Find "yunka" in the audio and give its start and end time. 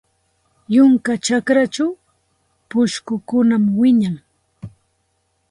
0.73-1.11